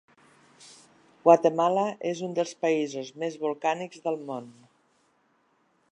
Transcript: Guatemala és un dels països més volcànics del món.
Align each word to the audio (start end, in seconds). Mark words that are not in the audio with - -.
Guatemala 1.27 1.83
és 2.13 2.23
un 2.29 2.33
dels 2.41 2.55
països 2.67 3.11
més 3.25 3.39
volcànics 3.47 4.03
del 4.09 4.21
món. 4.31 4.51